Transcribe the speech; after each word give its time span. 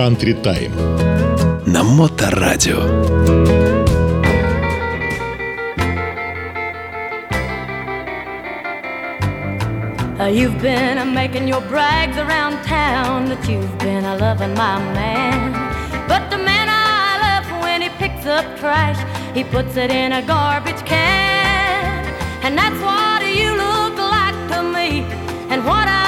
Country 0.00 0.34
Time. 0.42 0.72
На 1.66 1.82
Моторадио. 1.82 2.80
Uh, 10.18 10.28
you've 10.28 10.60
been 10.62 10.98
uh, 10.98 11.04
making 11.04 11.46
your 11.46 11.60
brags 11.62 12.16
around 12.16 12.54
town 12.64 13.28
that 13.28 13.46
you've 13.48 13.78
been 13.78 14.04
a 14.04 14.16
loving 14.16 14.54
my 14.54 14.78
man. 14.94 15.52
But 16.08 16.30
the 16.30 16.38
man 16.38 16.68
I 16.68 17.18
love, 17.26 17.62
when 17.62 17.82
he 17.82 17.90
picks 17.90 18.24
up 18.26 18.44
trash, 18.58 18.98
he 19.36 19.44
puts 19.44 19.76
it 19.76 19.90
in 19.90 20.12
a 20.12 20.22
garbage 20.22 20.82
can. 20.86 22.06
And 22.42 22.56
that's 22.56 22.80
what 22.80 23.20
you 23.26 23.50
look 23.64 23.96
like 23.98 24.38
to 24.52 24.62
me. 24.62 25.04
And 25.52 25.64
what 25.66 25.86
I 25.86 25.99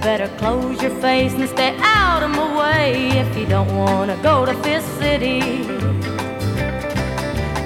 better 0.00 0.28
close 0.38 0.80
your 0.82 0.94
face 1.00 1.32
and 1.34 1.48
stay 1.48 1.76
out 1.80 2.22
of 2.22 2.30
my 2.30 2.58
way 2.58 3.08
if 3.18 3.36
you 3.36 3.46
don't 3.46 3.74
want 3.76 4.10
to 4.10 4.16
go 4.22 4.46
to 4.46 4.54
Fist 4.62 4.88
City. 4.98 5.40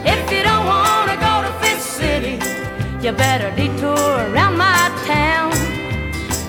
If 0.05 0.23
you 0.33 0.43
don't 0.43 0.67
want 0.67 1.11
to 1.11 1.17
go 1.17 1.43
to 1.43 1.53
Fist 1.61 1.87
City 1.97 2.39
you 3.03 3.11
better 3.11 3.51
detour 3.57 4.31
around 4.31 4.57
my 4.57 4.89
town. 5.07 5.51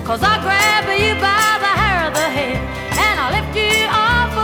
Cause 0.04 0.22
I'll 0.22 0.40
grab 0.40 0.84
you 0.84 1.14
by 1.20 1.58
the 1.64 1.72
hair 1.80 2.06
of 2.06 2.14
the 2.14 2.28
head 2.38 2.56
and 3.04 3.18
I'll 3.18 3.32
lift 3.32 3.56
you 3.56 3.86
off 3.88 4.43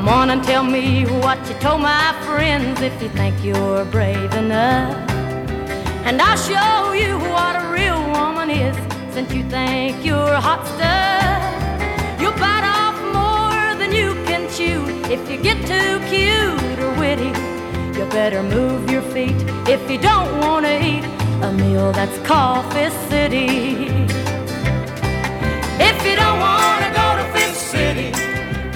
Come 0.00 0.08
on 0.08 0.30
and 0.30 0.42
tell 0.42 0.64
me 0.64 1.04
what 1.04 1.46
you 1.46 1.54
told 1.56 1.82
my 1.82 2.18
friends 2.24 2.80
if 2.80 3.02
you 3.02 3.10
think 3.10 3.44
you're 3.44 3.84
brave 3.84 4.32
enough. 4.32 4.96
And 6.06 6.22
I'll 6.22 6.38
show 6.38 6.94
you 6.94 7.18
what 7.18 7.54
a 7.62 7.68
real 7.70 8.00
woman 8.10 8.48
is 8.48 8.74
since 9.12 9.30
you 9.30 9.46
think 9.50 10.02
you're 10.02 10.36
hot 10.40 10.66
stuff. 10.68 12.18
You'll 12.18 12.32
bite 12.40 12.64
off 12.64 12.96
more 13.12 13.76
than 13.78 13.92
you 13.92 14.14
can 14.24 14.48
chew 14.56 14.80
if 15.12 15.30
you 15.30 15.36
get 15.36 15.58
too 15.66 16.00
cute 16.08 16.78
or 16.78 16.98
witty. 16.98 17.34
You 17.98 18.06
better 18.08 18.42
move 18.42 18.90
your 18.90 19.02
feet 19.02 19.36
if 19.68 19.90
you 19.90 19.98
don't 19.98 20.38
want 20.38 20.64
to 20.64 20.82
eat 20.82 21.04
a 21.44 21.52
meal 21.52 21.92
that's 21.92 22.18
Coffee 22.26 22.88
City. 23.10 23.99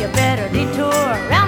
You 0.04 0.12
better 0.12 0.48
detour 0.50 1.43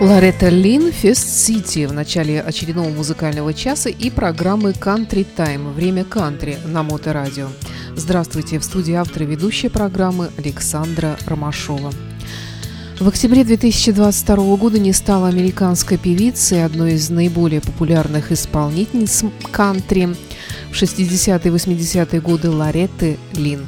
Лоретта 0.00 0.48
Лин, 0.48 0.92
Фест 0.92 1.28
Сити 1.28 1.84
в 1.84 1.92
начале 1.92 2.40
очередного 2.40 2.88
музыкального 2.88 3.52
часа 3.52 3.90
и 3.90 4.08
программы 4.08 4.70
Country 4.70 5.26
Time, 5.36 5.74
время 5.74 6.04
кантри 6.04 6.56
на 6.64 6.82
Моторадио. 6.82 7.48
Здравствуйте, 7.96 8.58
в 8.58 8.64
студии 8.64 8.94
автора 8.94 9.24
ведущей 9.24 9.68
программы 9.68 10.30
Александра 10.38 11.18
Ромашова. 11.26 11.92
В 12.98 13.08
октябре 13.08 13.44
2022 13.44 14.56
года 14.56 14.78
не 14.78 14.94
стала 14.94 15.28
американской 15.28 15.98
певицей, 15.98 16.64
одной 16.64 16.94
из 16.94 17.10
наиболее 17.10 17.60
популярных 17.60 18.32
исполнительниц 18.32 19.24
кантри 19.52 20.16
в 20.72 20.80
60-е 20.80 21.52
и 21.52 21.54
80-е 21.54 22.20
годы 22.22 22.48
Лоретты 22.48 23.18
Лин. 23.34 23.66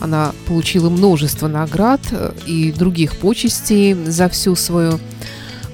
Она 0.00 0.32
получила 0.46 0.88
множество 0.88 1.46
наград 1.46 2.00
и 2.46 2.72
других 2.72 3.16
почестей 3.16 3.92
за 3.92 4.30
всю 4.30 4.56
свою 4.56 4.98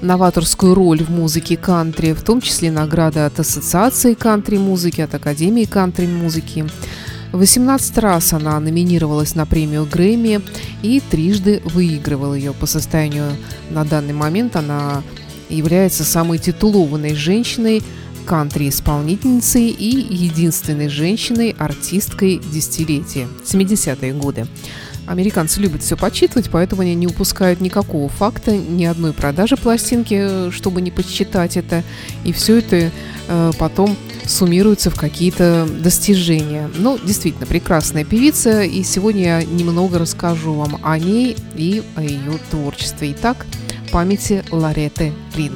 новаторскую 0.01 0.73
роль 0.73 1.03
в 1.03 1.09
музыке 1.09 1.57
кантри, 1.57 2.13
в 2.13 2.21
том 2.21 2.41
числе 2.41 2.71
награда 2.71 3.25
от 3.25 3.39
Ассоциации 3.39 4.13
кантри-музыки, 4.13 5.01
от 5.01 5.13
Академии 5.13 5.65
кантри-музыки. 5.65 6.65
18 7.31 7.97
раз 7.99 8.33
она 8.33 8.59
номинировалась 8.59 9.35
на 9.35 9.45
премию 9.45 9.85
Грэмми 9.85 10.41
и 10.81 10.99
трижды 10.99 11.61
выигрывала 11.65 12.33
ее. 12.33 12.53
По 12.53 12.65
состоянию 12.65 13.37
на 13.69 13.85
данный 13.85 14.13
момент 14.13 14.55
она 14.55 15.01
является 15.49 16.03
самой 16.03 16.39
титулованной 16.39 17.15
женщиной 17.15 17.81
кантри-исполнительницей 18.25 19.69
и 19.69 20.13
единственной 20.13 20.89
женщиной-артисткой 20.89 22.41
десятилетия, 22.51 23.27
70-е 23.45 24.13
годы. 24.13 24.47
Американцы 25.07 25.59
любят 25.59 25.81
все 25.81 25.97
подсчитывать, 25.97 26.49
поэтому 26.49 26.83
они 26.83 26.95
не 26.95 27.07
упускают 27.07 27.59
никакого 27.59 28.07
факта, 28.07 28.55
ни 28.55 28.85
одной 28.85 29.13
продажи 29.13 29.57
пластинки, 29.57 30.51
чтобы 30.51 30.81
не 30.81 30.91
подсчитать 30.91 31.57
это. 31.57 31.83
И 32.23 32.31
все 32.31 32.59
это 32.59 32.91
э, 33.27 33.51
потом 33.57 33.97
суммируется 34.25 34.89
в 34.91 34.95
какие-то 34.95 35.67
достижения. 35.79 36.69
Ну, 36.75 36.99
действительно, 37.03 37.47
прекрасная 37.47 38.05
певица, 38.05 38.61
и 38.61 38.83
сегодня 38.83 39.23
я 39.23 39.43
немного 39.43 39.99
расскажу 39.99 40.53
вам 40.53 40.79
о 40.83 40.97
ней 40.97 41.35
и 41.55 41.83
о 41.95 42.01
ее 42.03 42.39
творчестве. 42.49 43.11
Итак, 43.11 43.45
памяти 43.91 44.43
Лареты 44.51 45.13
Лин. 45.35 45.53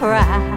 Cry. 0.00 0.49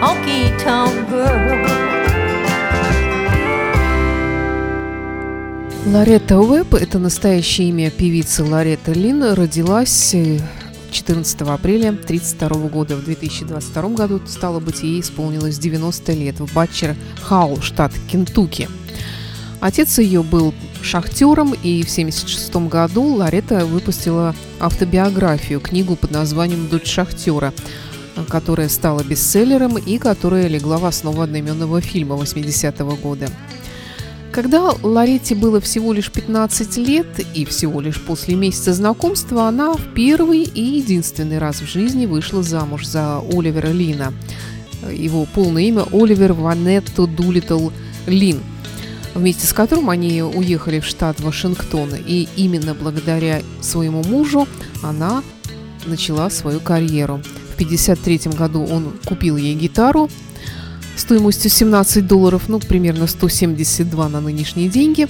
Honky 0.00 0.50
tonk 0.64 1.08
girl. 1.10 1.90
Лоретта 5.86 6.38
Уэбб– 6.38 6.74
это 6.76 6.98
настоящее 6.98 7.68
имя 7.70 7.90
певицы 7.90 8.44
Лоретта 8.44 8.92
Лин. 8.92 9.22
Родилась 9.34 10.14
14 10.90 11.40
апреля 11.42 11.88
1932 11.88 12.68
года. 12.68 12.96
В 12.96 13.04
2022 13.04 13.88
году, 13.90 14.20
стало 14.26 14.60
быть, 14.60 14.82
ей 14.82 15.00
исполнилось 15.00 15.58
90 15.58 16.12
лет 16.12 16.40
в 16.40 16.52
Батчер 16.54 16.96
Хаул, 17.22 17.60
штат 17.60 17.92
Кентукки. 18.10 18.68
Отец 19.60 19.98
ее 19.98 20.22
был 20.22 20.54
шахтером, 20.82 21.52
и 21.52 21.82
в 21.82 21.90
1976 21.90 22.56
году 22.68 23.02
Лоретта 23.16 23.66
выпустила 23.66 24.34
автобиографию, 24.58 25.60
книгу 25.60 25.96
под 25.96 26.10
названием 26.10 26.68
«Дочь 26.68 26.86
шахтера», 26.86 27.52
которая 28.28 28.68
стала 28.68 29.02
бестселлером 29.02 29.78
и 29.78 29.98
которая 29.98 30.48
легла 30.48 30.78
в 30.78 30.84
основу 30.84 31.22
одноименного 31.22 31.80
фильма 31.80 32.16
80-го 32.16 32.96
года. 32.96 33.28
Когда 34.32 34.72
Лоретте 34.82 35.34
было 35.34 35.60
всего 35.60 35.92
лишь 35.92 36.10
15 36.10 36.76
лет 36.76 37.06
и 37.34 37.44
всего 37.44 37.80
лишь 37.80 38.00
после 38.00 38.36
месяца 38.36 38.72
знакомства, 38.72 39.48
она 39.48 39.72
в 39.72 39.92
первый 39.92 40.42
и 40.42 40.62
единственный 40.62 41.38
раз 41.38 41.60
в 41.60 41.66
жизни 41.66 42.06
вышла 42.06 42.42
замуж 42.42 42.86
за 42.86 43.18
Оливера 43.18 43.68
Лина. 43.72 44.12
Его 44.88 45.26
полное 45.34 45.64
имя 45.64 45.84
Оливер 45.92 46.32
Ванетто 46.32 47.06
Дулитл 47.06 47.70
Лин, 48.06 48.40
вместе 49.14 49.48
с 49.48 49.52
которым 49.52 49.90
они 49.90 50.22
уехали 50.22 50.78
в 50.78 50.86
штат 50.86 51.20
Вашингтон. 51.20 51.90
И 52.06 52.28
именно 52.36 52.74
благодаря 52.74 53.42
своему 53.60 54.04
мужу 54.04 54.46
она 54.82 55.24
начала 55.86 56.30
свою 56.30 56.60
карьеру. 56.60 57.20
В 57.60 57.62
1953 57.62 58.38
году 58.38 58.64
он 58.64 58.94
купил 59.04 59.36
ей 59.36 59.54
гитару, 59.54 60.08
стоимостью 60.96 61.50
17 61.50 62.06
долларов, 62.06 62.44
ну, 62.48 62.58
примерно 62.58 63.06
172 63.06 64.08
на 64.08 64.22
нынешние 64.22 64.70
деньги. 64.70 65.06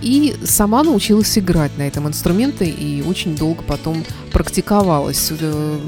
И 0.00 0.34
сама 0.42 0.84
научилась 0.84 1.36
играть 1.36 1.76
на 1.76 1.82
этом 1.82 2.08
инструменте 2.08 2.64
и 2.64 3.02
очень 3.02 3.36
долго 3.36 3.62
потом 3.62 4.04
практиковалась, 4.32 5.32
э, 5.38 5.78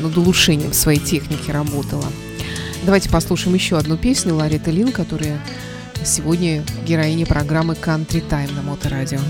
над 0.00 0.16
улучшением 0.16 0.72
своей 0.72 0.98
техники 0.98 1.52
работала. 1.52 2.06
Давайте 2.84 3.08
послушаем 3.08 3.54
еще 3.54 3.78
одну 3.78 3.96
песню 3.96 4.34
Лариты 4.34 4.72
Лин, 4.72 4.90
которая 4.90 5.40
сегодня 6.04 6.64
героиня 6.84 7.26
программы 7.26 7.74
Country 7.74 8.28
Time 8.28 8.52
на 8.56 8.62
Моторадио. 8.62 9.20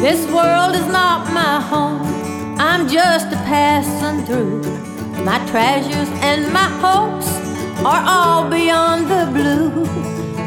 This 0.00 0.24
world 0.32 0.74
is 0.74 0.86
not 0.86 1.30
my 1.30 1.60
home. 1.60 2.00
I'm 2.58 2.88
just 2.88 3.26
a 3.26 3.36
passing 3.44 4.24
through. 4.24 4.62
My 5.24 5.38
treasures 5.50 6.08
and 6.22 6.50
my 6.54 6.68
hopes 6.80 7.28
are 7.84 8.02
all 8.06 8.48
beyond 8.48 9.10
the 9.10 9.30
blue. 9.30 9.84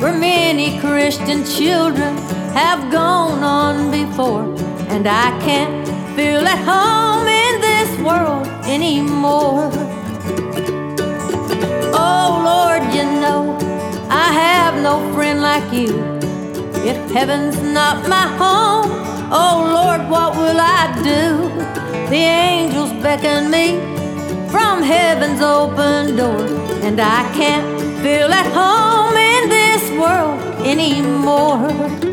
Where 0.01 0.17
many 0.17 0.79
Christian 0.79 1.45
children 1.45 2.17
have 2.57 2.91
gone 2.91 3.43
on 3.43 3.91
before, 3.91 4.43
and 4.89 5.07
I 5.07 5.29
can't 5.45 5.87
feel 6.15 6.41
at 6.47 6.57
home 6.71 7.27
in 7.27 7.61
this 7.61 7.91
world 7.99 8.47
anymore. 8.65 9.69
Oh 11.93 12.29
Lord, 12.49 12.83
you 12.91 13.03
know 13.21 13.55
I 14.09 14.33
have 14.33 14.81
no 14.81 15.13
friend 15.13 15.43
like 15.43 15.71
you. 15.71 15.93
If 16.83 16.97
heaven's 17.11 17.61
not 17.61 18.09
my 18.09 18.27
home, 18.41 19.12
oh 19.33 19.57
Lord, 19.77 20.09
what 20.09 20.35
will 20.35 20.59
I 20.59 20.93
do? 21.03 21.49
The 22.09 22.23
angels 22.47 22.91
beckon 23.01 23.49
me 23.49 23.79
from 24.49 24.83
heaven's 24.83 25.41
open 25.41 26.15
door, 26.15 26.45
and 26.85 26.99
I 26.99 27.21
can't 27.33 27.67
feel 28.03 28.31
at 28.31 28.47
home 28.53 29.15
in 29.17 29.49
this 29.49 29.83
world 29.99 30.39
anymore. 30.65 32.12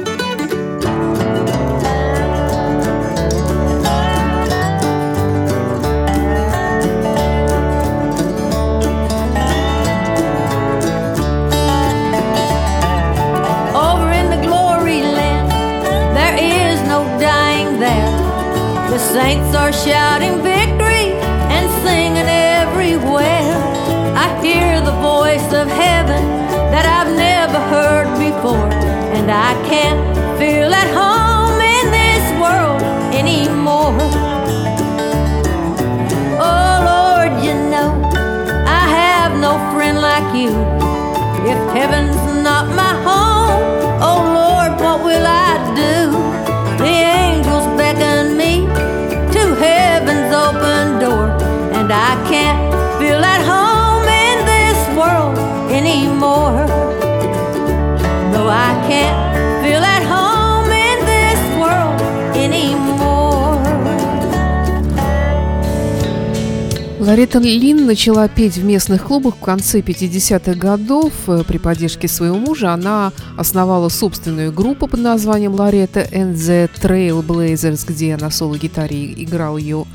Ларетта 67.10 67.40
Лин 67.40 67.86
начала 67.86 68.28
петь 68.28 68.56
в 68.56 68.64
местных 68.64 69.02
клубах 69.02 69.34
в 69.34 69.40
конце 69.40 69.80
50-х 69.80 70.54
годов. 70.54 71.12
Э, 71.26 71.42
При 71.44 71.58
поддержке 71.58 72.06
своего 72.06 72.36
мужа 72.36 72.72
она 72.72 73.12
основала 73.36 73.88
собственную 73.88 74.52
группу 74.52 74.86
под 74.86 75.00
названием 75.00 75.52
Ларетта 75.52 76.02
and 76.02 76.34
the 76.34 76.70
Trailblazers, 76.80 77.84
где 77.84 78.16
на 78.16 78.30
соло-гитаре 78.30 79.12
играл 79.24 79.56
ее 79.56 79.86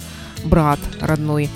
брат 0.44 0.78
родной. 1.00 1.50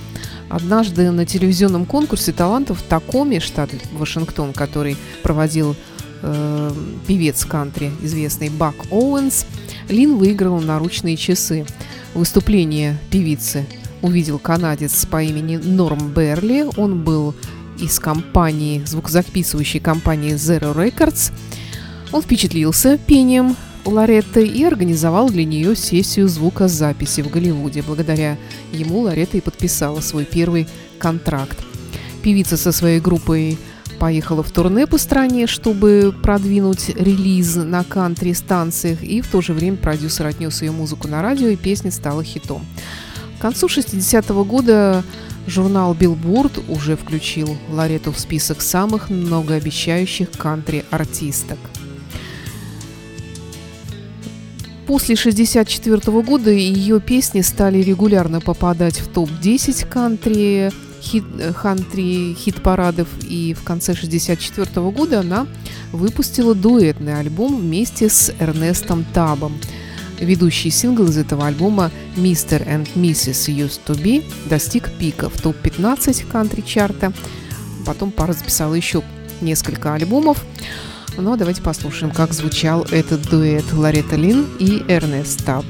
Однажды 0.48 1.12
на 1.12 1.26
телевизионном 1.26 1.86
конкурсе 1.86 2.32
талантов 2.32 2.80
в 2.80 2.84
Такоме, 2.84 3.42
штат 3.42 3.70
Вашингтон, 3.92 4.54
который 4.54 4.96
проводил 5.24 5.76
э, 6.22 6.72
певец 7.06 7.44
кантри, 7.44 7.92
известный 8.02 8.48
Бак 8.48 8.76
Оуэнс, 8.92 9.46
Лин 9.90 10.16
выиграл 10.16 10.62
наручные 10.62 11.18
часы. 11.18 11.66
Выступление 12.14 12.98
певицы 13.12 13.68
увидел 14.02 14.40
канадец 14.40 15.06
по 15.06 15.22
имени 15.22 15.58
Норм 15.58 16.14
Берли. 16.14 16.66
Он 16.78 17.04
был 17.04 17.34
из 17.80 18.00
компании, 18.00 18.84
звукозаписывающей 18.86 19.80
компании 19.80 20.34
Zero 20.34 20.76
Records. 20.76 21.32
Он 22.12 22.22
впечатлился 22.22 22.98
пением 22.98 23.56
Лоретты 23.86 24.46
и 24.46 24.64
организовал 24.64 25.30
для 25.30 25.46
нее 25.46 25.76
сессию 25.76 26.28
звукозаписи 26.28 27.22
в 27.22 27.30
Голливуде. 27.30 27.82
Благодаря 27.82 28.38
ему 28.74 29.02
Лоретта 29.02 29.38
и 29.38 29.42
подписала 29.42 30.02
свой 30.02 30.26
первый 30.26 30.68
контракт. 31.00 31.58
Певица 32.22 32.58
со 32.58 32.72
своей 32.72 33.00
группой 33.00 33.58
поехала 34.00 34.44
в 34.44 34.52
турне 34.52 34.88
по 34.88 34.98
стране, 34.98 35.48
чтобы 35.48 36.14
продвинуть 36.24 36.90
релиз 36.90 37.56
на 37.56 37.84
кантри-станциях, 37.84 39.04
и 39.04 39.22
в 39.22 39.28
то 39.28 39.42
же 39.42 39.54
время 39.54 39.78
продюсер 39.78 40.26
отнес 40.26 40.62
ее 40.62 40.72
музыку 40.72 41.08
на 41.08 41.22
радио, 41.22 41.48
и 41.48 41.56
песня 41.56 41.92
стала 41.92 42.24
хитом. 42.24 42.66
К 43.40 43.42
концу 43.42 43.68
60-го 43.68 44.44
года 44.44 45.02
Журнал 45.48 45.94
Billboard 45.94 46.62
уже 46.70 46.98
включил 46.98 47.56
Ларету 47.70 48.12
в 48.12 48.20
список 48.20 48.62
самых 48.62 49.10
многообещающих 49.10 50.30
кантри-артисток. 50.32 51.58
После 54.86 55.16
1964 55.16 56.22
года 56.22 56.52
ее 56.52 57.00
песни 57.00 57.40
стали 57.40 57.78
регулярно 57.78 58.42
попадать 58.42 59.00
в 59.00 59.08
топ-10 59.08 59.88
кантри 59.88 60.72
хит, 61.02 61.24
кантри 61.62 62.34
хит-парадов, 62.34 63.08
и 63.22 63.54
в 63.54 63.64
конце 63.64 63.94
1964 63.94 64.92
года 64.92 65.22
она 65.22 65.48
выпустила 65.94 66.54
дуэтный 66.54 67.18
альбом 67.18 67.56
вместе 67.56 68.10
с 68.10 68.34
Эрнестом 68.38 69.06
Табом– 69.14 69.54
Ведущий 70.20 70.70
сингл 70.70 71.06
из 71.06 71.18
этого 71.18 71.48
альбома 71.48 71.92
«Mr. 72.16 72.66
and 72.68 72.88
Mrs. 72.96 73.48
Used 73.48 73.80
to 73.88 73.96
Be» 73.96 74.24
достиг 74.50 74.90
пика 75.00 75.30
в 75.30 75.42
топ-15 75.42 76.30
кантри-чарта. 76.30 77.14
Потом 77.86 78.12
пара 78.12 78.34
записала 78.34 78.74
еще 78.74 79.02
несколько 79.40 79.94
альбомов. 79.94 80.44
Ну 81.18 81.34
а 81.34 81.38
давайте 81.38 81.62
послушаем, 81.62 82.12
как 82.12 82.34
звучал 82.34 82.84
этот 82.92 83.30
дуэт 83.30 83.72
Ларета 83.74 84.18
Лин 84.18 84.48
и 84.60 84.84
Эрнест 84.88 85.46
Таб. 85.46 85.66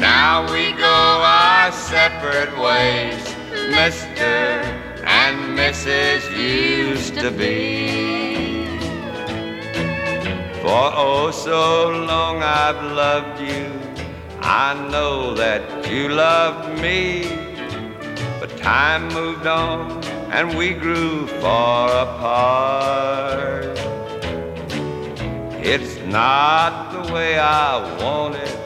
Now 0.00 0.50
we 0.52 0.72
go 0.72 0.86
our 0.86 1.72
separate 1.72 2.56
ways. 2.58 3.37
Mr. 3.70 4.62
and 5.04 5.58
Mrs. 5.58 6.20
used 6.34 7.14
to 7.14 7.30
be. 7.30 8.66
For 10.62 10.90
oh, 10.94 11.30
so 11.30 11.90
long 11.90 12.42
I've 12.42 12.82
loved 12.82 13.40
you. 13.40 13.66
I 14.40 14.72
know 14.90 15.34
that 15.34 15.90
you 15.90 16.08
loved 16.08 16.80
me. 16.80 17.24
But 18.40 18.56
time 18.56 19.08
moved 19.08 19.46
on 19.46 20.02
and 20.32 20.56
we 20.56 20.72
grew 20.72 21.26
far 21.40 21.90
apart. 21.90 23.78
It's 25.60 25.98
not 26.06 26.92
the 26.92 27.12
way 27.12 27.38
I 27.38 28.02
want 28.02 28.36
it, 28.36 28.58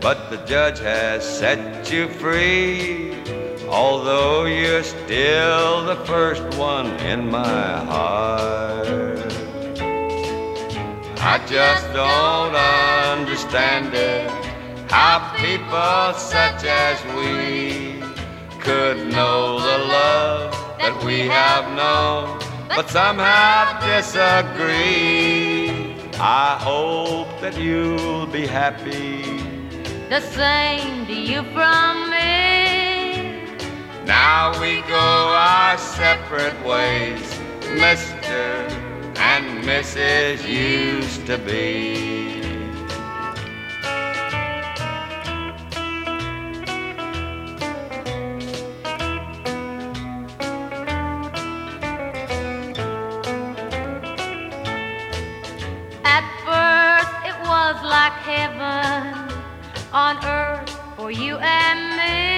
but 0.00 0.30
the 0.30 0.36
judge 0.46 0.78
has 0.78 1.24
set 1.38 1.90
you 1.92 2.08
free. 2.08 3.19
Although 3.70 4.46
you're 4.46 4.82
still 4.82 5.84
the 5.84 5.96
first 6.04 6.42
one 6.58 6.86
in 7.06 7.30
my 7.30 7.84
heart. 7.92 9.32
I 11.22 11.38
just 11.46 11.86
don't 11.92 12.56
understand 12.56 13.94
it. 13.94 14.28
How 14.90 15.32
people 15.36 16.18
such 16.18 16.64
as 16.64 16.98
we 17.14 18.02
could 18.58 19.06
know 19.12 19.60
the 19.60 19.78
love 19.78 20.52
that 20.78 21.04
we 21.04 21.20
have 21.28 21.64
known, 21.76 22.40
but 22.74 22.90
somehow 22.90 23.78
disagree. 23.86 25.70
I 26.18 26.58
hope 26.60 27.28
that 27.40 27.56
you'll 27.56 28.26
be 28.26 28.46
happy. 28.46 29.22
The 30.08 30.20
same 30.20 31.06
to 31.06 31.14
you 31.14 31.44
from 31.54 32.10
me. 32.10 32.59
Now 34.10 34.60
we 34.60 34.80
go 34.88 34.96
our 34.96 35.78
separate 35.78 36.60
ways, 36.66 37.22
Mr. 37.78 38.68
and 39.16 39.62
Mrs. 39.62 40.42
used 40.48 41.26
to 41.26 41.38
be. 41.38 41.94
At 56.04 56.26
first 56.48 57.14
it 57.30 57.38
was 57.48 57.76
like 57.84 58.16
heaven 58.26 59.38
on 59.92 60.16
earth 60.24 60.68
for 60.96 61.12
you 61.12 61.36
and 61.36 61.96
me. 61.96 62.29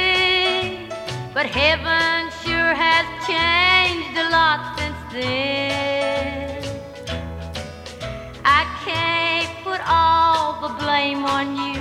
But 1.35 1.47
heaven 1.47 2.31
sure 2.45 2.75
has 2.75 3.07
changed 3.27 4.19
a 4.19 4.29
lot 4.29 4.79
since 4.79 5.01
then. 5.15 6.63
I 8.45 8.63
can't 8.85 9.49
put 9.65 9.81
all 9.89 10.61
the 10.61 10.75
blame 10.75 11.25
on 11.25 11.57
you, 11.57 11.81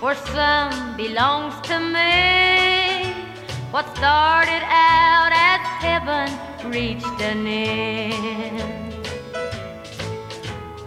for 0.00 0.16
some 0.34 0.96
belongs 0.96 1.54
to 1.68 1.78
me. 1.78 3.14
What 3.70 3.86
started 3.96 4.64
out 4.66 5.30
as 5.32 5.60
heaven 5.86 6.28
reached 6.68 7.20
an 7.20 7.46
end. 7.46 8.94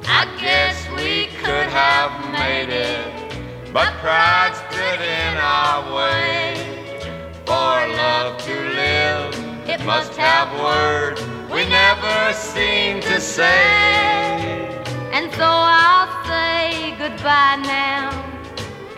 I 0.05 0.27
guess 0.41 0.89
we 0.97 1.27
could 1.39 1.69
have 1.71 2.11
made 2.33 2.67
it, 2.67 3.71
but 3.71 3.93
pride 4.03 4.53
stood 4.67 4.99
in 4.99 5.37
our 5.37 5.95
way 5.95 6.52
for 7.45 7.87
love 8.03 8.37
to 8.43 8.55
live, 8.81 9.33
it 9.67 9.83
must 9.85 10.13
have 10.15 10.49
words 10.59 11.21
we 11.51 11.67
never 11.69 12.33
seem 12.33 13.01
to 13.01 13.19
say. 13.19 13.65
And 15.11 15.31
so 15.33 15.45
I'll 15.45 16.11
say 16.25 16.95
goodbye 16.97 17.59
now. 17.63 18.09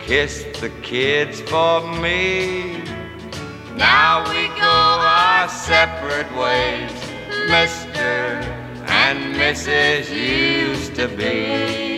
Kiss 0.00 0.44
the 0.60 0.70
kids 0.82 1.40
for 1.42 1.80
me. 2.00 2.82
Now 3.76 4.24
we 4.30 4.48
go 4.48 4.76
our 5.18 5.48
separate 5.48 6.30
ways, 6.34 6.92
Mr. 7.48 8.42
and 8.88 9.34
Mrs. 9.36 10.10
used 10.10 10.94
to 10.96 11.08
be. 11.08 11.96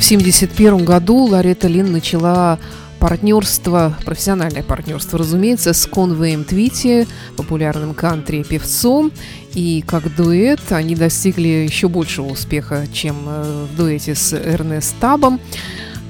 В 0.00 0.06
1971 0.06 0.84
году 0.84 1.16
Лоретта 1.24 1.66
Лин 1.66 1.92
начала 1.92 2.58
партнерство, 3.04 3.94
профессиональное 4.06 4.62
партнерство, 4.62 5.18
разумеется, 5.18 5.74
с 5.74 5.84
Конвеем 5.84 6.42
Твити, 6.42 7.06
популярным 7.36 7.92
кантри-певцом. 7.92 9.12
И 9.52 9.84
как 9.86 10.16
дуэт 10.16 10.60
они 10.70 10.94
достигли 10.94 11.48
еще 11.48 11.90
большего 11.90 12.28
успеха, 12.28 12.86
чем 12.94 13.16
э, 13.26 13.66
в 13.70 13.76
дуэте 13.76 14.14
с 14.14 14.32
Эрнест 14.32 14.94
Табом. 15.00 15.38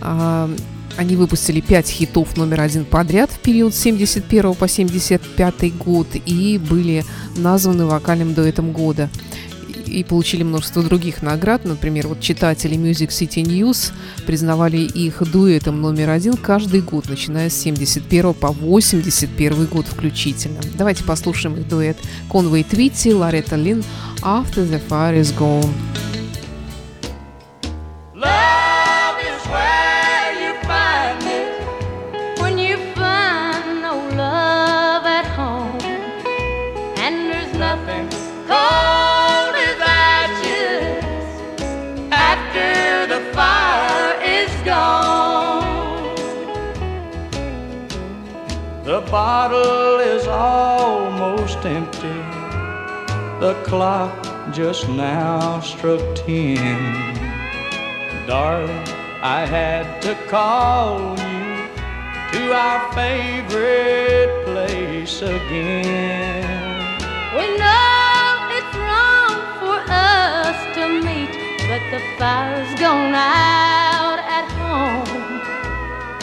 А, 0.03 0.49
они 0.97 1.17
выпустили 1.17 1.61
пять 1.61 1.89
хитов 1.89 2.37
номер 2.37 2.61
один 2.61 2.85
подряд 2.85 3.29
в 3.33 3.41
период 3.41 3.75
с 3.75 3.79
71 3.79 4.55
по 4.55 4.69
75 4.69 5.77
год 5.77 6.07
и 6.15 6.59
были 6.59 7.05
названы 7.37 7.87
вокальным 7.87 8.35
дуэтом 8.35 8.71
года 8.71 9.11
и 9.95 10.05
получили 10.05 10.43
множество 10.43 10.83
других 10.83 11.23
наград. 11.23 11.65
Например, 11.65 12.09
вот 12.09 12.21
читатели 12.21 12.77
Music 12.77 13.09
City 13.09 13.43
News 13.43 13.93
признавали 14.27 14.79
их 14.79 15.23
дуэтом 15.31 15.81
номер 15.81 16.11
один 16.11 16.35
каждый 16.35 16.81
год, 16.81 17.09
начиная 17.09 17.49
с 17.49 17.55
71 17.55 18.35
по 18.35 18.49
81 18.49 19.67
год 19.67 19.87
включительно. 19.87 20.61
Давайте 20.77 21.05
послушаем 21.05 21.57
их 21.57 21.69
дуэт 21.69 21.97
Конвей 22.31 22.65
Твитти, 22.65 23.13
Ларета 23.13 23.57
Лин 23.57 23.85
«After 24.23 24.69
the 24.69 24.81
Fire 24.89 25.21
is 25.21 25.37
Gone». 25.39 25.94
Bottle 49.15 50.01
is 50.01 50.27
almost 50.27 51.59
empty. 51.65 52.21
The 53.39 53.55
clock 53.63 54.19
just 54.53 54.89
now 54.89 55.61
struck 55.61 56.03
ten. 56.17 56.81
Darling, 58.27 58.89
I 59.23 59.47
had 59.47 60.03
to 60.03 60.17
call 60.27 61.15
you 61.31 61.47
to 62.33 62.43
our 62.65 62.81
favorite 62.93 64.33
place 64.47 65.23
again. 65.23 66.43
We 67.37 67.47
know 67.63 68.27
it's 68.59 68.77
wrong 68.85 69.37
for 69.61 69.79
us 69.95 70.59
to 70.75 70.85
meet, 71.07 71.35
but 71.71 71.83
the 71.95 72.03
fire's 72.19 72.75
gone 72.81 73.15
out 73.15 74.19
at 74.39 74.47
home, 74.59 75.41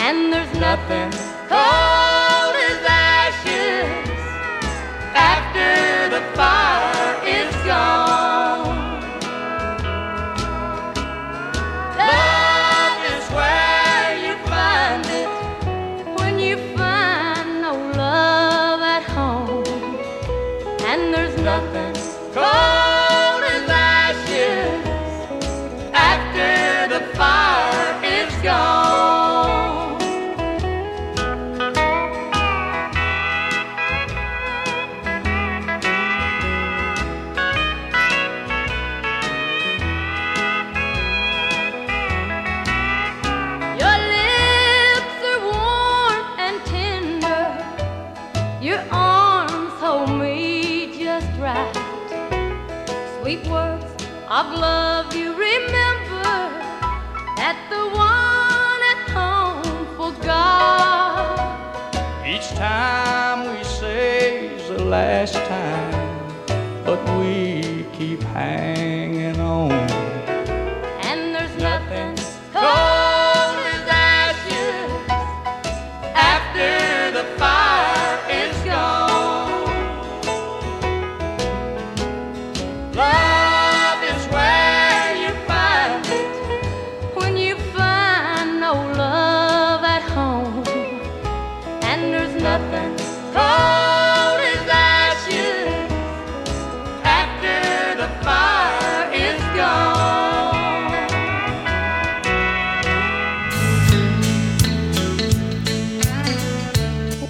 and 0.06 0.34
there's 0.34 0.54
nothing 0.60 1.10
Cold 1.52 1.91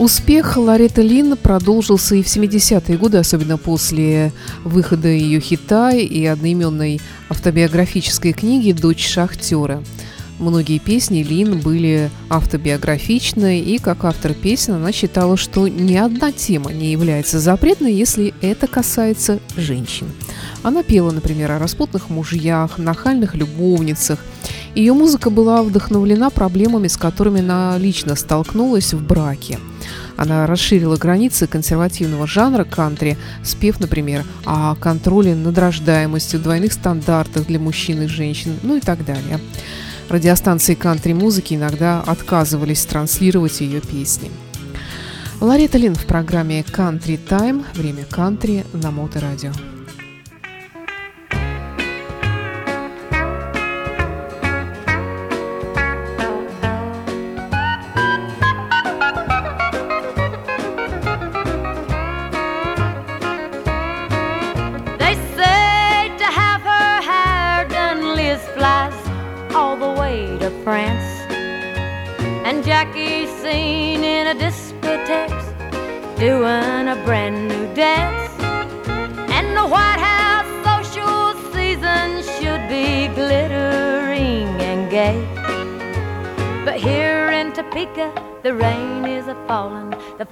Успех 0.01 0.57
Ларетты 0.57 1.03
Лин 1.03 1.37
продолжился 1.37 2.15
и 2.15 2.23
в 2.23 2.25
70-е 2.25 2.97
годы, 2.97 3.19
особенно 3.19 3.59
после 3.59 4.33
выхода 4.63 5.07
ее 5.07 5.39
хита 5.39 5.91
и 5.91 6.25
одноименной 6.25 6.99
автобиографической 7.29 8.33
книги 8.33 8.71
«Дочь 8.71 9.07
шахтера». 9.07 9.83
Многие 10.39 10.79
песни 10.79 11.21
Лин 11.21 11.59
были 11.59 12.09
автобиографичны, 12.29 13.59
и 13.59 13.77
как 13.77 14.03
автор 14.03 14.33
песен 14.33 14.73
она 14.73 14.91
считала, 14.91 15.37
что 15.37 15.67
ни 15.67 15.95
одна 15.95 16.31
тема 16.31 16.73
не 16.73 16.91
является 16.91 17.39
запретной, 17.39 17.93
если 17.93 18.33
это 18.41 18.65
касается 18.65 19.37
женщин. 19.55 20.07
Она 20.63 20.81
пела, 20.81 21.11
например, 21.11 21.51
о 21.51 21.59
распутных 21.59 22.09
мужьях, 22.09 22.79
нахальных 22.79 23.35
любовницах. 23.35 24.17
Ее 24.73 24.93
музыка 24.93 25.29
была 25.29 25.61
вдохновлена 25.61 26.31
проблемами, 26.31 26.87
с 26.87 26.97
которыми 26.97 27.41
она 27.41 27.77
лично 27.77 28.15
столкнулась 28.15 28.95
в 28.95 29.05
браке. 29.05 29.59
Она 30.17 30.45
расширила 30.47 30.97
границы 30.97 31.47
консервативного 31.47 32.27
жанра 32.27 32.63
кантри, 32.63 33.17
спев, 33.43 33.79
например, 33.79 34.23
о 34.45 34.75
контроле 34.75 35.35
над 35.35 35.57
рождаемостью, 35.57 36.39
двойных 36.39 36.73
стандартах 36.73 37.47
для 37.47 37.59
мужчин 37.59 38.01
и 38.03 38.07
женщин, 38.07 38.57
ну 38.63 38.77
и 38.77 38.79
так 38.81 39.03
далее. 39.05 39.39
Радиостанции 40.09 40.75
кантри-музыки 40.75 41.53
иногда 41.53 42.01
отказывались 42.01 42.85
транслировать 42.85 43.61
ее 43.61 43.79
песни. 43.81 44.29
Ларета 45.39 45.77
Лин 45.77 45.95
в 45.95 46.05
программе 46.05 46.61
«Country 46.61 47.19
Time» 47.27 47.63
«Время 47.73 48.05
кантри» 48.05 48.65
на 48.73 48.91
Моторадио. 48.91 49.51
They 49.51 49.70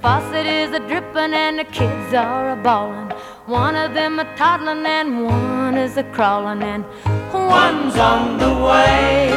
faucet 0.02 0.46
is 0.46 0.72
a 0.72 0.80
dripping, 0.80 1.34
and 1.34 1.60
the 1.60 1.64
kids 1.66 2.14
are 2.14 2.52
a 2.52 2.56
bawling. 2.56 3.12
One 3.46 3.76
of 3.76 3.94
them 3.94 4.20
a 4.20 4.26
toddling, 4.36 4.86
and 4.86 5.26
one 5.26 5.78
is 5.78 5.98
a 5.98 6.04
crawling, 6.04 6.64
and 6.64 6.86
one's 7.34 7.98
on 7.98 8.38
the 8.38 8.54
way. 8.68 9.32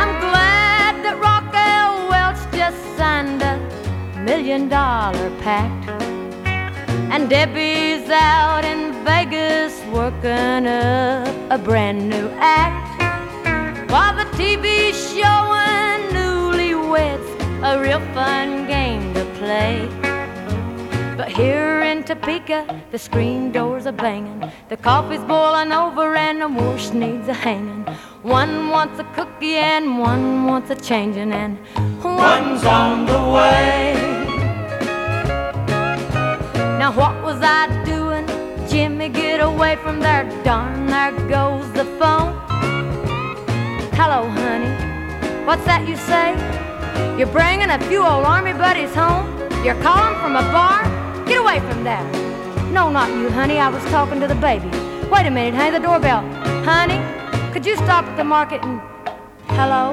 I'm 0.00 0.12
glad 0.26 0.92
that 1.04 1.16
Raquel 1.26 2.08
Welch 2.08 2.42
just 2.54 2.80
signed 2.96 3.42
a 3.42 3.56
million 4.24 4.68
dollar 4.68 5.30
pact. 5.40 5.88
And 7.12 7.28
Debbie's 7.28 8.08
out 8.08 8.64
in 8.64 8.92
Vegas 9.04 9.82
working 9.86 10.66
up 10.66 11.28
a 11.50 11.58
brand 11.58 12.08
new 12.08 12.28
act. 12.38 12.88
While 13.90 14.14
the 14.14 14.30
TV 14.38 14.92
showing 14.94 16.14
newlyweds 16.14 17.39
a 17.62 17.78
real 17.78 18.00
fun 18.14 18.66
game 18.66 19.12
to 19.12 19.24
play. 19.36 19.86
But 21.14 21.28
here 21.28 21.82
in 21.82 22.02
Topeka, 22.04 22.82
the 22.90 22.98
screen 22.98 23.52
doors 23.52 23.86
are 23.86 23.92
banging, 23.92 24.50
the 24.70 24.78
coffee's 24.78 25.20
boiling 25.20 25.70
over, 25.70 26.16
and 26.16 26.40
the 26.40 26.48
wash 26.48 26.90
needs 26.90 27.28
a 27.28 27.34
hanging. 27.34 27.84
One 28.22 28.70
wants 28.70 28.98
a 28.98 29.04
cookie 29.12 29.56
and 29.56 29.98
one 29.98 30.46
wants 30.46 30.70
a 30.70 30.74
changing, 30.76 31.32
and 31.32 31.58
one's 32.02 32.64
on 32.64 33.04
the 33.04 33.22
way. 33.36 33.92
Now 36.78 36.92
what 36.96 37.22
was 37.22 37.42
I 37.42 37.68
doing? 37.84 38.26
Jimmy, 38.70 39.10
get 39.10 39.40
away 39.40 39.76
from 39.76 40.00
there, 40.00 40.24
darn, 40.44 40.86
there 40.86 41.12
goes 41.28 41.70
the 41.72 41.84
phone. 41.98 42.32
Hello, 43.92 44.26
honey. 44.30 45.44
What's 45.44 45.66
that 45.66 45.86
you 45.86 45.96
say? 45.96 46.69
You're 47.18 47.32
bringing 47.32 47.70
a 47.70 47.78
few 47.88 48.02
old 48.02 48.24
army 48.24 48.52
buddies 48.52 48.94
home? 48.94 49.26
You're 49.64 49.80
calling 49.82 50.18
from 50.20 50.36
a 50.36 50.42
bar? 50.52 50.82
Get 51.26 51.38
away 51.38 51.60
from 51.60 51.84
there. 51.84 52.04
No, 52.72 52.90
not 52.90 53.10
you, 53.10 53.28
honey. 53.30 53.58
I 53.58 53.68
was 53.68 53.84
talking 53.90 54.20
to 54.20 54.26
the 54.26 54.34
baby. 54.36 54.68
Wait 55.10 55.26
a 55.26 55.30
minute, 55.30 55.54
honey. 55.54 55.72
The 55.72 55.80
doorbell. 55.80 56.22
Honey, 56.64 57.00
could 57.52 57.66
you 57.66 57.76
stop 57.76 58.04
at 58.06 58.16
the 58.16 58.24
market 58.24 58.62
and. 58.64 58.80
Hello? 59.58 59.92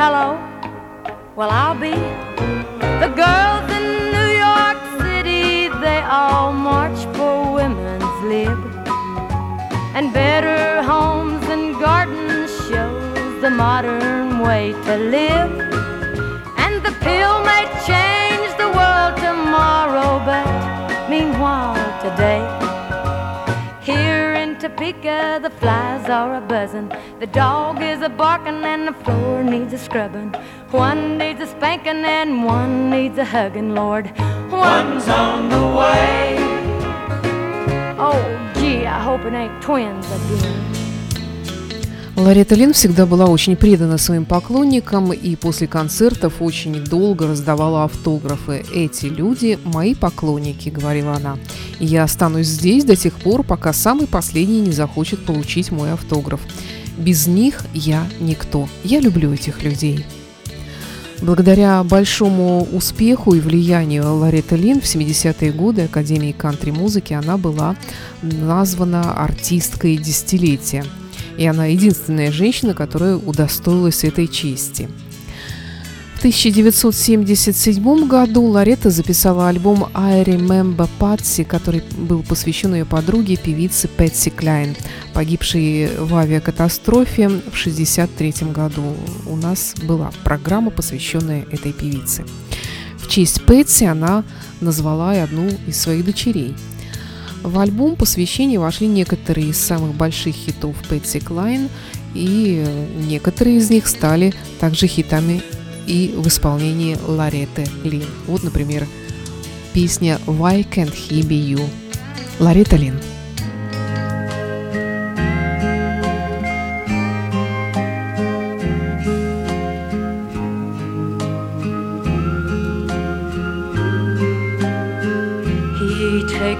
Hello? 0.00 0.38
Well, 1.36 1.50
I'll 1.50 1.74
be. 1.74 1.90
The 3.02 3.12
girls 3.14 3.70
in 3.76 3.84
New 4.16 4.30
York 4.46 4.78
City, 5.02 5.68
they 5.84 6.00
all 6.02 6.52
march 6.52 6.98
for 7.16 7.52
women's 7.52 8.22
lib. 8.24 8.58
And 9.94 10.12
better 10.12 10.82
homes 10.82 11.44
and 11.48 11.74
gardens 11.80 12.25
the 13.46 13.50
modern 13.50 14.40
way 14.40 14.72
to 14.72 14.96
live. 14.96 15.52
And 16.64 16.74
the 16.84 16.90
pill 17.06 17.34
may 17.44 17.62
change 17.86 18.50
the 18.58 18.70
world 18.78 19.14
tomorrow, 19.18 20.18
but 20.30 21.08
meanwhile 21.08 21.76
today, 22.02 22.42
here 23.80 24.34
in 24.34 24.58
Topeka, 24.58 25.38
the 25.40 25.50
flies 25.50 26.08
are 26.08 26.34
a 26.34 26.40
buzzing, 26.40 26.90
the 27.20 27.28
dog 27.28 27.80
is 27.82 28.02
a 28.02 28.08
barking, 28.08 28.64
and 28.64 28.88
the 28.88 28.94
floor 29.04 29.44
needs 29.44 29.72
a 29.72 29.78
scrubbing. 29.78 30.34
One 30.72 31.16
needs 31.16 31.40
a 31.40 31.46
spanking, 31.46 32.04
and 32.04 32.42
one 32.42 32.90
needs 32.90 33.16
a 33.16 33.24
hugging, 33.24 33.76
Lord. 33.76 34.06
One's 34.50 35.06
on 35.06 35.48
the 35.50 35.64
way. 35.78 36.36
Oh, 37.96 38.22
gee, 38.56 38.86
I 38.86 39.00
hope 39.00 39.20
it 39.24 39.34
ain't 39.34 39.62
twins 39.62 40.04
again. 40.10 40.75
Ларета 42.16 42.54
Лин 42.54 42.72
всегда 42.72 43.04
была 43.04 43.26
очень 43.26 43.56
предана 43.56 43.98
своим 43.98 44.24
поклонникам 44.24 45.12
и 45.12 45.36
после 45.36 45.66
концертов 45.66 46.40
очень 46.40 46.82
долго 46.82 47.26
раздавала 47.26 47.84
автографы. 47.84 48.64
«Эти 48.74 49.04
люди– 49.04 49.58
мои 49.64 49.94
поклонники»,– 49.94 50.68
говорила 50.70 51.12
она. 51.12 51.36
«И 51.78 51.84
я 51.84 52.04
останусь 52.04 52.46
здесь 52.46 52.84
до 52.84 52.96
тех 52.96 53.12
пор, 53.12 53.42
пока 53.42 53.74
самый 53.74 54.06
последний 54.06 54.62
не 54.62 54.72
захочет 54.72 55.26
получить 55.26 55.70
мой 55.70 55.92
автограф. 55.92 56.40
Без 56.96 57.26
них 57.26 57.60
я 57.74 58.06
никто. 58.18 58.66
Я 58.82 59.00
люблю 59.00 59.34
этих 59.34 59.62
людей». 59.62 60.06
Благодаря 61.20 61.82
большому 61.84 62.66
успеху 62.72 63.34
и 63.34 63.40
влиянию 63.40 64.14
Ларетты 64.14 64.56
Лин 64.56 64.80
в 64.80 64.84
70-е 64.84 65.52
годы 65.52 65.82
Академии 65.82 66.32
кантри-музыки 66.32 67.12
она 67.12 67.36
была 67.36 67.76
названа 68.22 69.12
артисткой 69.12 69.98
десятилетия. 69.98 70.84
И 71.38 71.46
она 71.46 71.66
единственная 71.66 72.32
женщина, 72.32 72.74
которая 72.74 73.16
удостоилась 73.16 74.04
этой 74.04 74.26
чести. 74.28 74.88
В 76.16 76.18
1977 76.18 78.08
году 78.08 78.42
Ларета 78.44 78.88
записала 78.88 79.48
альбом 79.48 79.90
«I 79.92 80.22
Remember 80.22 80.88
Patsy», 80.98 81.44
который 81.44 81.82
был 81.94 82.22
посвящен 82.22 82.74
ее 82.74 82.86
подруге, 82.86 83.36
певице 83.36 83.86
Пэтси 83.86 84.30
Кляйн, 84.30 84.76
погибшей 85.12 85.90
в 85.98 86.16
авиакатастрофе 86.16 87.28
в 87.28 87.58
1963 87.58 88.50
году. 88.50 88.96
У 89.26 89.36
нас 89.36 89.74
была 89.82 90.10
программа, 90.24 90.70
посвященная 90.70 91.44
этой 91.52 91.74
певице. 91.74 92.24
В 92.96 93.08
честь 93.08 93.42
Пэтси 93.42 93.84
она 93.84 94.24
назвала 94.62 95.14
и 95.14 95.18
одну 95.18 95.50
из 95.66 95.78
своих 95.78 96.06
дочерей. 96.06 96.54
В 97.46 97.60
альбом 97.60 97.94
посвящения 97.94 98.58
вошли 98.58 98.88
некоторые 98.88 99.50
из 99.50 99.60
самых 99.60 99.94
больших 99.94 100.34
хитов 100.34 100.74
Пэтси 100.88 101.20
Клайн, 101.20 101.68
и 102.12 102.66
некоторые 103.08 103.58
из 103.58 103.70
них 103.70 103.86
стали 103.86 104.34
также 104.58 104.88
хитами 104.88 105.40
и 105.86 106.12
в 106.16 106.26
исполнении 106.26 106.98
Лареты 107.06 107.68
Лин. 107.84 108.02
Вот, 108.26 108.42
например, 108.42 108.88
песня 109.72 110.18
«Why 110.26 110.66
Can't 110.68 110.92
He 110.92 111.20
Be 111.20 111.40
You» 111.40 111.64
Ларета 112.40 112.74
Лин. 112.74 112.98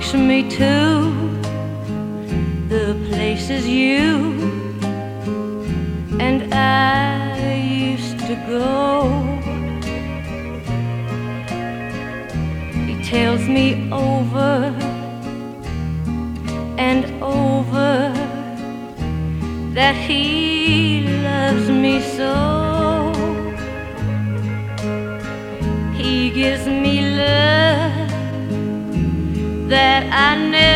Takes 0.06 0.18
me 0.18 0.48
to 0.48 1.20
the 2.68 2.94
places 3.08 3.66
you 3.66 4.32
and 6.20 6.54
I 6.54 7.54
used 7.54 8.18
to 8.20 8.34
go. 8.46 9.10
He 12.86 13.02
tells 13.02 13.48
me 13.48 13.90
over 13.90 14.72
and 16.78 17.04
over 17.22 18.12
that 19.74 19.96
he 19.96 21.08
loves 21.24 21.68
me 21.68 22.00
so. 22.00 22.55
I 30.26 30.34
never 30.34 30.75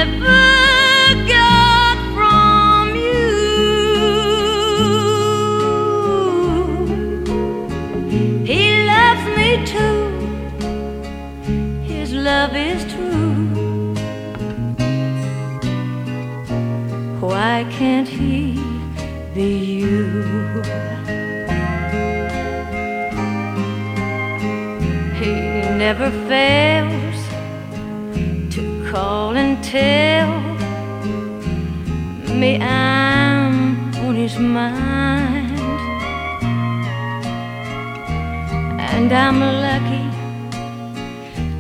And 39.11 39.19
I'm 39.19 39.41
lucky 39.41 40.07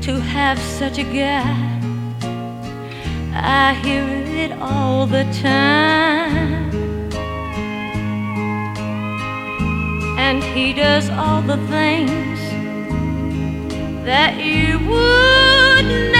to 0.02 0.20
have 0.20 0.56
such 0.56 0.98
a 0.98 1.02
guy. 1.02 1.80
I 3.34 3.74
hear 3.82 4.04
it 4.44 4.52
all 4.60 5.04
the 5.04 5.24
time. 5.42 6.70
And 10.16 10.44
he 10.44 10.72
does 10.72 11.10
all 11.10 11.42
the 11.42 11.56
things 11.66 12.38
that 14.04 14.38
you 14.38 14.78
would 14.88 15.86
never 16.12 16.19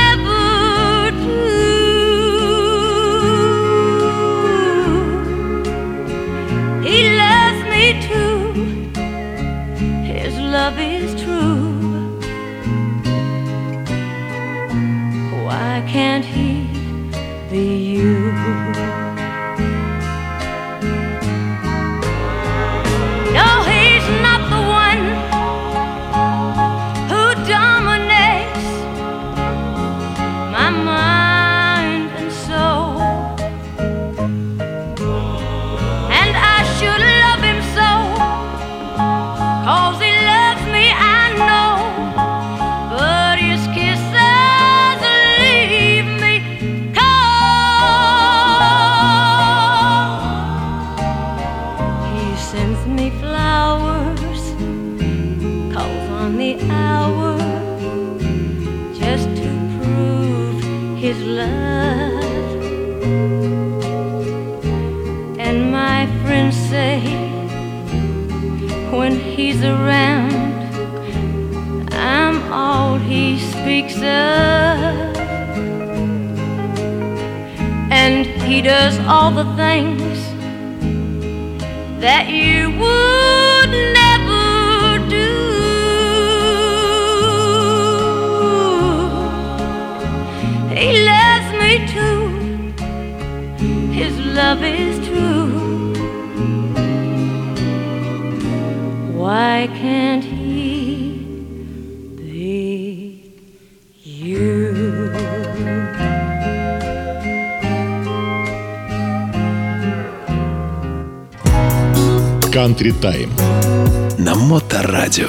he 73.10 73.40
speaks 73.40 73.96
of. 73.96 75.16
And 78.02 78.24
he 78.46 78.62
does 78.62 79.00
all 79.00 79.32
the 79.32 79.48
things 79.56 80.18
that 82.00 82.28
you 82.28 82.70
would 82.82 83.70
never 84.00 84.46
do. 85.18 85.30
He 90.80 90.90
loves 91.12 91.50
me 91.60 91.72
too. 91.94 92.20
His 93.92 94.14
love 94.38 94.62
is 94.62 94.94
true. 95.08 95.50
Why 99.18 99.68
can't 99.74 100.29
Country 112.60 112.92
Time. 113.00 113.30
На 114.18 114.34
Моторадио. 114.34 115.28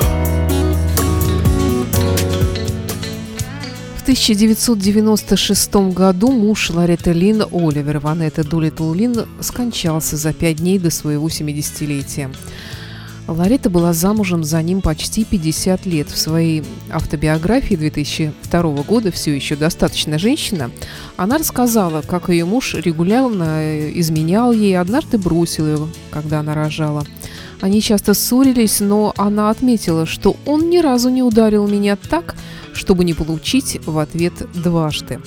В 3.95 4.01
1996 4.01 5.75
году 5.93 6.33
муж 6.33 6.71
Лареты 6.71 7.13
Лин, 7.13 7.43
Оливер 7.49 7.99
Ванетта 7.99 8.43
Дулитл 8.43 8.93
Лин, 8.93 9.15
скончался 9.39 10.17
за 10.17 10.33
пять 10.33 10.57
дней 10.57 10.77
до 10.77 10.89
своего 10.89 11.29
70-летия. 11.29 12.35
Ларета 13.31 13.69
была 13.69 13.93
замужем 13.93 14.43
за 14.43 14.61
ним 14.61 14.81
почти 14.81 15.23
50 15.23 15.85
лет. 15.85 16.09
В 16.09 16.17
своей 16.17 16.63
автобиографии 16.89 17.75
2002 17.75 18.61
года 18.83 19.11
«Все 19.11 19.35
еще 19.35 19.55
достаточно 19.55 20.19
женщина» 20.19 20.71
она 21.17 21.37
рассказала, 21.37 22.01
как 22.01 22.29
ее 22.29 22.45
муж 22.45 22.73
регулярно 22.73 23.89
изменял 23.91 24.51
ей, 24.51 24.77
однажды 24.77 25.17
бросил 25.17 25.67
ее, 25.67 25.87
когда 26.09 26.39
она 26.39 26.53
рожала. 26.53 27.05
Они 27.61 27.81
часто 27.81 28.13
ссорились, 28.13 28.79
но 28.79 29.13
она 29.17 29.49
отметила, 29.49 30.05
что 30.05 30.35
он 30.45 30.69
ни 30.69 30.79
разу 30.79 31.09
не 31.09 31.23
ударил 31.23 31.67
меня 31.67 31.95
так, 31.95 32.35
чтобы 32.73 33.05
не 33.05 33.13
получить 33.13 33.79
в 33.85 33.99
ответ 33.99 34.33
дважды. 34.53 35.19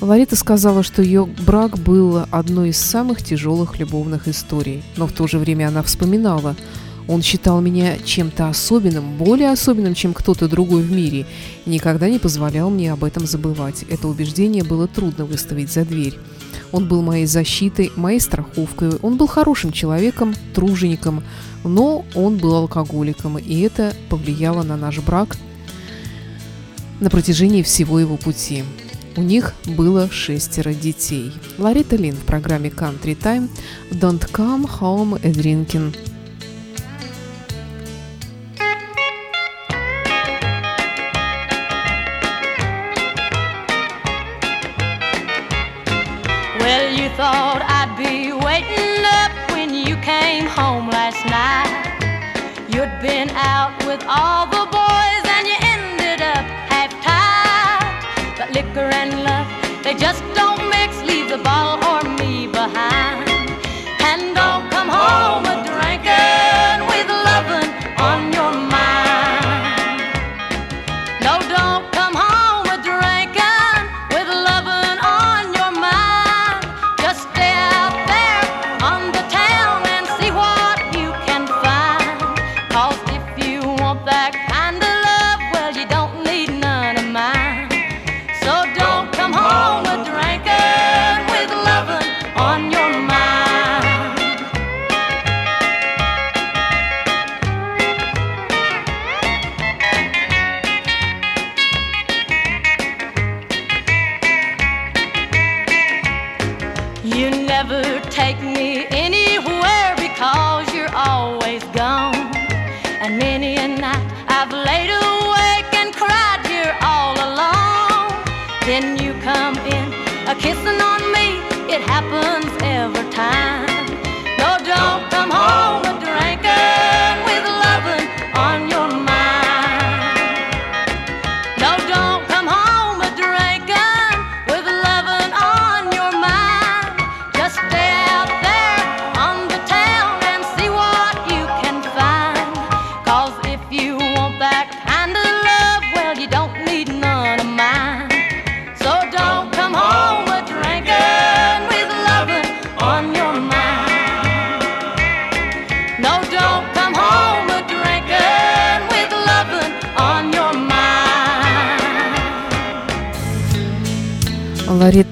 Ларита 0.00 0.34
сказала, 0.34 0.82
что 0.82 1.02
ее 1.02 1.26
брак 1.26 1.78
был 1.78 2.22
одной 2.30 2.70
из 2.70 2.78
самых 2.78 3.22
тяжелых 3.22 3.78
любовных 3.78 4.28
историй, 4.28 4.82
но 4.96 5.06
в 5.06 5.12
то 5.12 5.26
же 5.26 5.38
время 5.38 5.68
она 5.68 5.82
вспоминала, 5.82 6.56
Он 7.10 7.22
считал 7.22 7.60
меня 7.60 7.98
чем-то 7.98 8.48
особенным, 8.48 9.16
более 9.16 9.50
особенным, 9.50 9.94
чем 9.94 10.14
кто-то 10.14 10.46
другой 10.46 10.82
в 10.82 10.92
мире, 10.92 11.26
и 11.66 11.70
никогда 11.70 12.08
не 12.08 12.20
позволял 12.20 12.70
мне 12.70 12.92
об 12.92 13.02
этом 13.02 13.26
забывать. 13.26 13.84
Это 13.90 14.06
убеждение 14.06 14.62
было 14.62 14.86
трудно 14.86 15.24
выставить 15.24 15.72
за 15.72 15.84
дверь. 15.84 16.16
Он 16.70 16.86
был 16.86 17.02
моей 17.02 17.26
защитой, 17.26 17.90
моей 17.96 18.20
страховкой. 18.20 18.90
Он 19.02 19.16
был 19.16 19.26
хорошим 19.26 19.72
человеком, 19.72 20.36
тружеником, 20.54 21.24
но 21.64 22.04
он 22.14 22.36
был 22.36 22.54
алкоголиком, 22.54 23.38
и 23.38 23.58
это 23.58 23.92
повлияло 24.08 24.62
на 24.62 24.76
наш 24.76 25.00
брак 25.00 25.36
на 27.00 27.10
протяжении 27.10 27.64
всего 27.64 27.98
его 27.98 28.18
пути. 28.18 28.62
У 29.16 29.22
них 29.22 29.54
было 29.66 30.08
шестеро 30.12 30.72
детей. 30.72 31.32
Ларита 31.58 31.96
Лин 31.96 32.14
в 32.14 32.24
программе 32.24 32.68
Country 32.68 33.18
Time 33.20 33.48
«Don't 33.90 34.30
come 34.30 34.70
home 34.78 35.18
a 35.24 35.32
drinking». 35.32 35.92
Thought 47.20 47.60
I'd 47.60 47.92
be 48.00 48.32
waiting 48.32 49.04
up 49.04 49.28
when 49.52 49.76
you 49.76 49.94
came 50.00 50.46
home 50.48 50.88
last 50.88 51.20
night. 51.28 51.68
You'd 52.72 52.96
been 53.04 53.28
out 53.36 53.76
with 53.84 54.00
all 54.08 54.48
the 54.48 54.64
boys 54.72 55.24
and 55.28 55.44
you 55.44 55.58
ended 55.60 56.24
up 56.24 56.44
half 56.72 56.88
tied. 57.04 57.92
But 58.38 58.48
liquor 58.56 58.88
and 58.88 59.12
love, 59.20 59.48
they 59.84 59.92
just 59.92 60.24
don't 60.32 60.64
mix. 60.72 60.96
Leave 61.04 61.28
the 61.28 61.36
bottle 61.44 61.69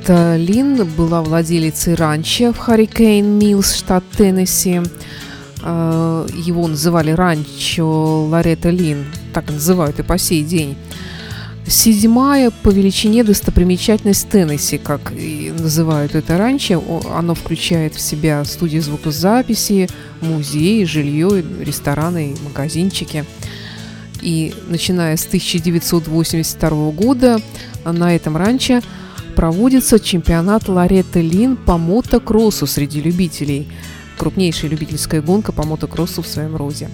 Лин 0.09 0.87
была 0.97 1.23
владелицей 1.23 1.95
ранчо 1.95 2.53
в 2.53 2.59
Харрикейн 2.59 3.39
Миллс, 3.39 3.75
штат 3.75 4.05
Теннесси. 4.17 4.81
Э, 5.63 6.27
Его 6.35 6.67
называли 6.67 7.11
ранчо 7.11 8.25
Ларета 8.25 8.71
Лин, 8.71 9.05
так 9.35 9.51
называют 9.51 9.99
и 9.99 10.03
по 10.03 10.17
сей 10.17 10.45
день. 10.45 10.77
Седьмая 11.67 12.51
по 12.51 12.71
величине 12.71 13.23
достопримечательность 13.23 14.29
Теннесси, 14.31 14.79
как 14.79 15.13
и 15.13 15.53
называют 15.59 16.15
это 16.15 16.39
ранчо. 16.39 16.83
Оно 17.15 17.35
включает 17.35 17.95
в 17.95 18.01
себя 18.01 18.45
студии 18.45 18.79
звукозаписи, 18.79 19.89
музеи, 20.23 20.85
жилье, 20.85 21.45
рестораны 21.61 22.35
магазинчики. 22.45 23.25
И 24.23 24.55
начиная 24.69 25.17
с 25.17 25.27
1982 25.27 26.91
года 26.93 27.41
на 27.85 28.17
этом 28.17 28.37
ранчо 28.37 28.81
проводится 29.39 30.01
чемпионат 30.01 30.67
Лоретта 30.67 31.21
Лин 31.21 31.55
по 31.55 31.79
мотокроссу 31.79 32.67
среди 32.67 33.01
любителей. 33.01 33.69
Крупнейшая 34.19 34.69
любительская 34.69 35.23
гонка 35.23 35.53
по 35.53 35.63
мотокроссу 35.63 36.23
в 36.23 36.27
своем 36.27 36.57
роде. 36.57 36.91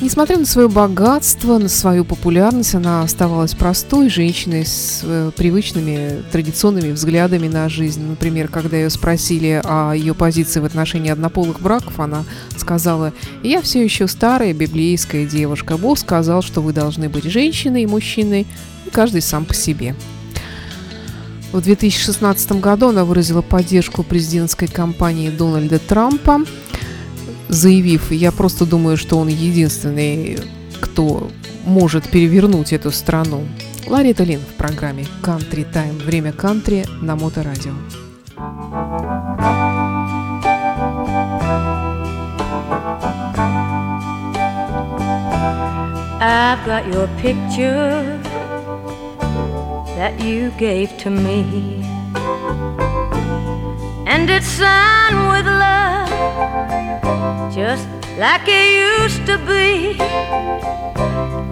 Несмотря 0.00 0.38
на 0.38 0.46
свое 0.46 0.68
богатство, 0.68 1.58
на 1.58 1.68
свою 1.68 2.04
популярность, 2.04 2.76
она 2.76 3.02
оставалась 3.02 3.56
простой 3.56 4.08
женщиной 4.08 4.64
с 4.64 5.00
э, 5.02 5.32
привычными 5.36 6.22
традиционными 6.30 6.92
взглядами 6.92 7.48
на 7.48 7.68
жизнь. 7.68 8.06
Например, 8.06 8.46
когда 8.46 8.76
ее 8.76 8.88
спросили 8.88 9.60
о 9.64 9.94
ее 9.94 10.14
позиции 10.14 10.60
в 10.60 10.64
отношении 10.64 11.10
однополых 11.10 11.60
браков, 11.60 11.98
она 11.98 12.22
сказала, 12.56 13.12
«Я 13.42 13.62
все 13.62 13.82
еще 13.82 14.06
старая 14.06 14.52
библейская 14.52 15.26
девушка. 15.26 15.76
Бог 15.76 15.98
сказал, 15.98 16.42
что 16.42 16.60
вы 16.62 16.72
должны 16.72 17.08
быть 17.08 17.24
женщиной 17.24 17.82
и 17.82 17.86
мужчиной, 17.86 18.46
и 18.86 18.90
каждый 18.90 19.22
сам 19.22 19.44
по 19.44 19.54
себе». 19.54 19.96
В 21.52 21.60
2016 21.60 22.52
году 22.60 22.88
она 22.88 23.04
выразила 23.04 23.40
поддержку 23.40 24.02
президентской 24.02 24.66
кампании 24.66 25.30
Дональда 25.30 25.78
Трампа, 25.78 26.40
заявив, 27.48 28.10
я 28.10 28.32
просто 28.32 28.66
думаю, 28.66 28.96
что 28.96 29.18
он 29.18 29.28
единственный, 29.28 30.38
кто 30.80 31.30
может 31.64 32.08
перевернуть 32.10 32.72
эту 32.72 32.90
страну. 32.90 33.46
Ларита 33.86 34.24
Лин 34.24 34.40
в 34.40 34.54
программе 34.58 35.06
Country 35.22 35.64
Time. 35.72 36.04
Время 36.04 36.32
кантри 36.32 36.84
на 37.00 37.16
Моторадио. 37.16 37.72
I've 46.18 46.64
got 46.66 46.86
your 46.92 47.08
picture 47.22 48.18
that 49.96 50.20
you 50.20 50.50
gave 50.58 50.94
to 50.98 51.08
me. 51.08 51.82
And 54.06 54.28
it's 54.28 54.46
signed 54.46 55.22
with 55.32 55.46
love, 55.46 56.10
just 57.54 57.88
like 58.18 58.46
it 58.46 58.68
used 59.00 59.24
to 59.24 59.38
be. 59.38 59.96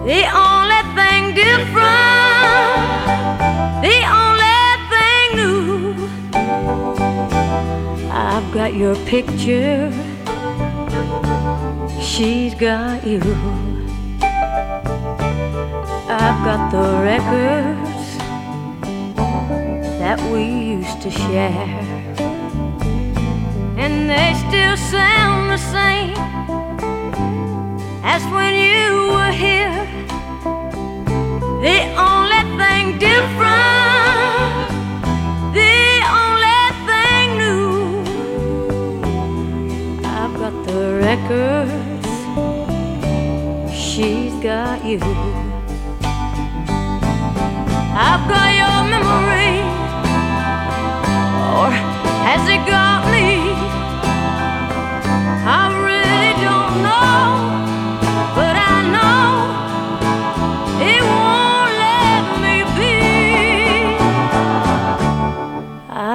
The 0.05 0.23
only 0.45 0.81
thing 0.93 1.33
different, 1.33 2.85
the 3.81 3.97
only 4.21 4.61
thing 4.93 5.27
new. 5.41 6.07
I've 8.11 8.47
got 8.53 8.75
your 8.75 8.95
picture, 9.07 9.91
she's 11.99 12.53
got 12.53 13.07
you. 13.07 13.21
I've 16.07 16.39
got 16.45 16.69
the 16.71 17.01
records 17.01 17.84
that 20.05 20.21
we 20.31 20.43
used 20.77 21.01
to 21.01 21.09
share, 21.09 21.67
and 23.83 24.07
they 24.07 24.29
still 24.45 24.77
sound 24.77 25.49
the 25.49 25.57
same 25.57 26.13
as 28.13 28.21
when 28.35 28.53
you 28.53 28.85
were 29.15 29.33
here. 29.45 29.81
The 31.67 31.79
only 32.09 32.43
thing 32.59 32.83
different, 33.09 34.69
the 35.61 35.81
only 36.21 36.63
thing 36.87 37.25
new. 37.43 37.73
I've 40.05 40.35
got 40.43 40.55
the 40.67 40.83
records 41.09 42.09
she's 43.73 44.35
got 44.43 44.85
you. 44.85 44.99
I've 47.97 48.23
got 48.29 48.54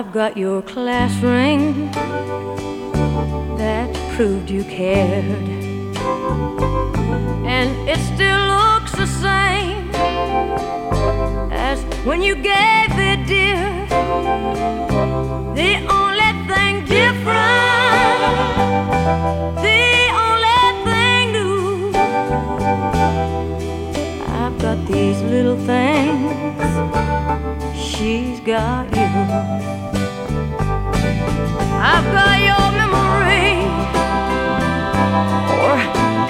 I've 0.01 0.15
got 0.15 0.37
your 0.37 0.63
class 0.63 1.15
ring 1.23 1.91
that 3.59 3.95
proved 4.17 4.51
you 4.51 4.65
cared, 4.65 5.25
and 7.47 7.71
it 7.89 7.99
still 7.99 8.47
looks 8.47 8.93
the 8.93 9.07
same 9.07 9.89
as 11.53 11.83
when 12.05 12.23
you 12.23 12.35
gave 12.35 12.99
it, 12.99 13.27
dear. 13.27 13.87
The 15.55 15.90
these 25.01 25.23
little 25.23 25.57
things, 25.57 26.63
she's 27.75 28.39
got 28.41 28.85
you. 28.95 29.11
I've 31.93 32.09
got 32.19 32.37
your 32.51 32.67
memory, 32.81 33.53
or 35.65 35.75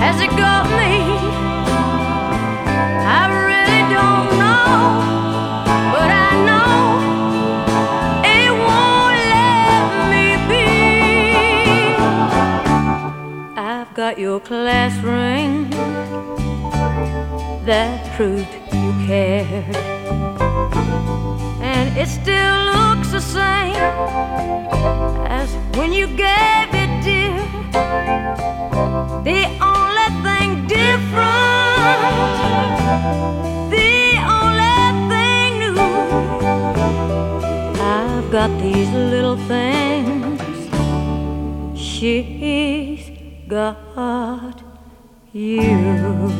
has 0.02 0.16
it 0.20 0.30
got 0.46 0.66
me? 0.80 0.94
I 3.18 3.22
really 3.42 3.82
don't 3.96 4.28
know, 4.42 4.72
but 5.94 6.10
I 6.28 6.30
know 6.48 6.74
it 8.36 8.50
won't 8.68 9.18
let 9.34 9.88
me 10.12 10.26
be. 10.50 10.68
I've 13.60 13.90
got 13.94 14.14
your 14.16 14.38
class 14.38 14.94
ring 15.02 15.68
that 17.66 18.16
proved 18.16 18.59
cared, 19.10 19.76
and 21.60 21.98
it 21.98 22.06
still 22.06 22.58
looks 22.74 23.10
the 23.10 23.20
same 23.20 23.74
as 25.26 25.48
when 25.76 25.92
you 25.92 26.06
gave 26.06 26.70
it, 26.82 26.92
dear. 27.02 27.34
The 29.30 29.42
only 29.72 30.08
thing 30.24 30.50
different, 30.78 31.98
the 33.76 33.98
only 34.38 34.78
thing 35.10 35.50
new. 35.62 35.76
I've 37.82 38.28
got 38.30 38.50
these 38.62 38.90
little 38.92 39.38
things. 39.54 40.40
She's 41.76 43.10
got 43.48 44.62
you. 45.32 46.30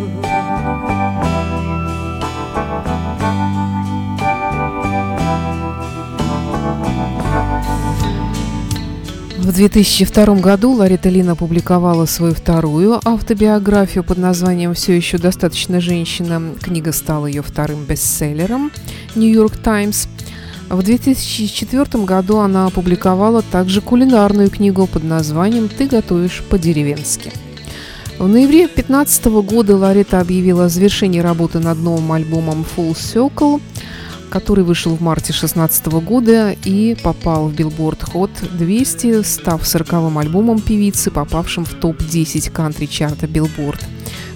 В 9.51 9.53
2002 9.53 10.37
году 10.37 10.73
Ларита 10.73 11.09
Лин 11.09 11.31
опубликовала 11.31 12.07
свою 12.07 12.35
вторую 12.35 13.01
автобиографию 13.05 14.05
под 14.05 14.19
названием 14.19 14.75
«Все 14.75 14.95
еще 14.95 15.19
достаточно 15.19 15.81
женщина». 15.81 16.55
Книга 16.63 16.93
стала 16.93 17.27
ее 17.27 17.43
вторым 17.43 17.85
бестселлером 17.85 18.71
«Нью-Йорк 19.17 19.57
Таймс». 19.57 20.07
В 20.69 20.83
2004 20.83 22.05
году 22.05 22.39
она 22.39 22.67
опубликовала 22.67 23.43
также 23.43 23.81
кулинарную 23.81 24.51
книгу 24.51 24.87
под 24.87 25.03
названием 25.03 25.69
«Ты 25.69 25.89
готовишь 25.89 26.45
по-деревенски». 26.49 27.33
В 28.21 28.29
ноябре 28.29 28.67
2015 28.67 29.25
года 29.47 29.79
Ларита 29.79 30.21
объявила 30.21 30.67
о 30.67 30.69
завершении 30.69 31.21
работы 31.21 31.59
над 31.59 31.79
новым 31.79 32.13
альбомом 32.13 32.67
Full 32.77 32.93
Circle, 32.93 33.63
который 34.29 34.63
вышел 34.63 34.95
в 34.95 35.01
марте 35.01 35.33
2016 35.33 35.87
года 36.05 36.55
и 36.67 36.95
попал 37.03 37.49
в 37.49 37.55
Billboard 37.55 38.13
Hot 38.13 38.31
200, 38.59 39.23
став 39.23 39.63
40-м 39.63 40.19
альбомом 40.19 40.61
певицы, 40.61 41.11
попавшим 41.11 41.65
в 41.65 41.73
топ-10 41.73 42.51
кантри-чарта 42.51 43.25
Billboard. 43.25 43.83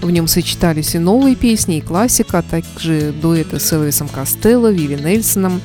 В 0.01 0.11
нем 0.11 0.29
сочетались 0.29 0.95
и 0.95 0.99
новые 0.99 1.37
песни, 1.37 1.77
и 1.77 1.83
классика, 1.83 2.39
а 2.39 2.43
также 2.43 3.13
дуэты 3.13 3.61
с 3.61 3.71
Элвисом 3.71 4.09
Костелло, 4.09 4.73
Виви 4.73 4.97
Нельсоном. 4.97 5.61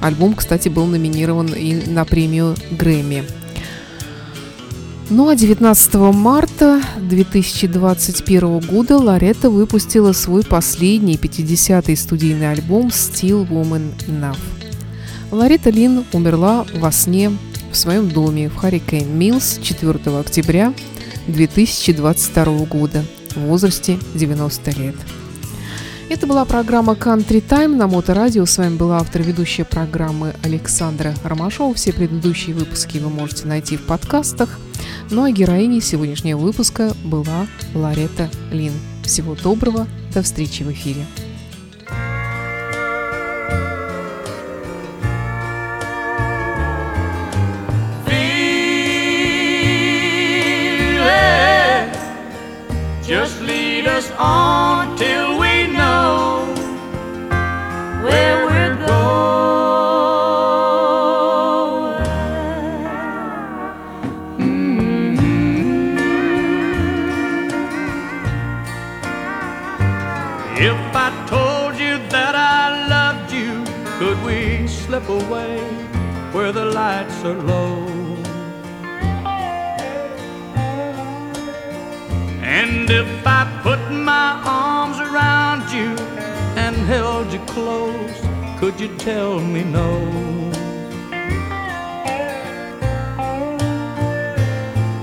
Альбом, 0.00 0.34
кстати, 0.34 0.68
был 0.68 0.86
номинирован 0.86 1.48
и 1.48 1.90
на 1.90 2.04
премию 2.04 2.54
Грэмми. 2.70 3.24
Ну 5.08 5.28
а 5.28 5.36
19 5.36 5.94
марта 6.12 6.82
2021 6.98 8.58
года 8.58 8.96
Лоретта 8.98 9.50
выпустила 9.50 10.10
свой 10.12 10.42
последний 10.42 11.14
50-й 11.14 11.96
студийный 11.96 12.50
альбом 12.50 12.88
«Still 12.88 13.48
Woman 13.48 13.92
Enough». 14.08 14.38
Лоретта 15.30 15.70
Лин 15.70 16.04
умерла 16.12 16.66
во 16.74 16.90
сне 16.90 17.30
в 17.70 17.76
своем 17.76 18.08
доме 18.08 18.48
в 18.48 18.56
Харрикейн 18.56 19.16
Миллс 19.16 19.60
4 19.62 19.94
октября 20.18 20.74
2022 21.28 22.44
года 22.64 23.04
в 23.36 23.42
возрасте 23.42 24.00
90 24.16 24.70
лет. 24.72 24.96
Это 26.08 26.26
была 26.26 26.44
программа 26.44 26.94
Country 26.94 27.40
Time 27.46 27.76
на 27.76 27.86
Моторадио. 27.86 28.44
С 28.44 28.58
вами 28.58 28.76
была 28.76 28.98
автор 28.98 29.22
ведущая 29.22 29.64
программы 29.64 30.34
Александра 30.42 31.14
Ромашова. 31.22 31.74
Все 31.74 31.92
предыдущие 31.92 32.56
выпуски 32.56 32.98
вы 32.98 33.10
можете 33.10 33.46
найти 33.46 33.76
в 33.76 33.82
подкастах. 33.82 34.58
Ну 35.08 35.22
а 35.22 35.30
героиней 35.30 35.80
сегодняшнего 35.80 36.38
выпуска 36.38 36.92
была 37.04 37.46
Ларета 37.74 38.28
Лин. 38.50 38.72
Всего 39.04 39.36
доброго, 39.36 39.86
до 40.12 40.22
встречи 40.22 40.64
в 40.64 40.72
эфире. 40.72 41.06
Just 53.06 53.40
lead 53.42 53.86
us 53.86 54.10
on 54.18 54.96
till 54.96 55.38
we 55.38 55.68
know 55.68 56.52
where 58.02 58.35
are 77.26 77.42
low? 77.42 77.86
And 82.58 82.88
if 82.88 83.26
I 83.26 83.42
put 83.64 83.80
my 83.90 84.28
arms 84.44 84.98
around 85.06 85.62
you 85.76 85.90
and 86.62 86.76
held 86.92 87.32
you 87.32 87.40
close, 87.54 88.16
could 88.60 88.78
you 88.80 88.90
tell 88.96 89.40
me 89.40 89.64
no? 89.64 89.90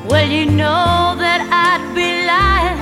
Well, 0.10 0.30
you 0.38 0.46
know 0.46 1.16
that 1.24 1.42
I'd 1.66 1.84
be 2.00 2.10
lying 2.32 2.80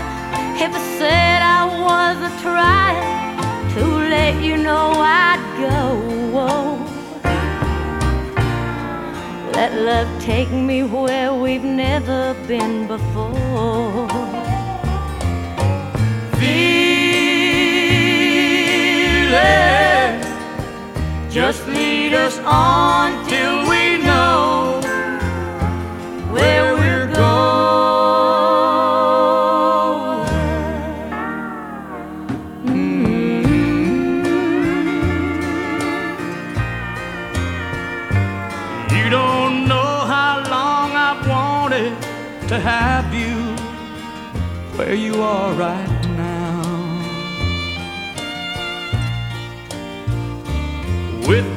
if 0.66 0.72
I 0.82 0.84
said 1.00 1.40
I 1.60 1.62
wasn't 1.90 2.38
trying 2.48 3.70
to 3.74 3.84
let 4.16 4.44
you 4.44 4.58
know 4.58 4.92
I'd 4.98 5.44
go. 5.66 6.81
Let 9.62 9.74
love 9.76 10.10
take 10.20 10.50
me 10.50 10.82
where 10.82 11.32
we've 11.36 11.64
never 11.64 12.34
been 12.48 12.88
before. 12.88 14.10
Feeling, 16.40 17.22
just 21.30 21.68
lead 21.68 22.16
us 22.16 22.40
on 22.40 23.24
till 23.30 23.71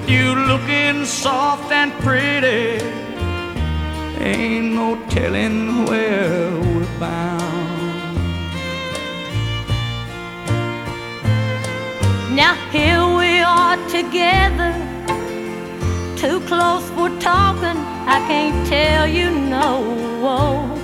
you 0.09 0.35
looking 0.35 1.05
soft 1.05 1.73
and 1.73 1.93
pretty. 2.05 2.85
Ain't 4.19 4.75
no 4.75 4.97
telling 5.09 5.85
where 5.87 6.51
we're 6.51 6.99
bound. 6.99 7.45
Now 12.35 12.55
here 12.71 13.07
we 13.17 13.41
are 13.41 13.77
together, 13.89 14.73
too 16.17 16.41
close 16.49 16.89
for 16.91 17.09
talking. 17.21 17.79
I 18.07 18.19
can't 18.29 18.67
tell 18.67 19.07
you 19.07 19.31
no. 19.31 20.81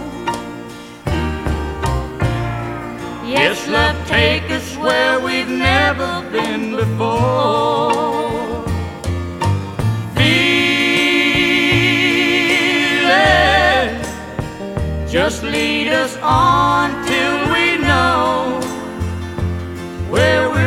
Yes, 3.27 3.69
love, 3.69 3.97
take 4.09 4.51
us 4.51 4.77
where 4.77 5.21
we've 5.21 5.49
never 5.49 6.29
been 6.31 6.77
before. 6.77 8.30
just 15.10 15.44
lead 15.44 15.88
us 15.90 16.18
on 16.22 16.90
till 17.06 17.38
we 17.54 17.78
know 17.78 18.60
where 20.10 20.50
we're 20.50 20.66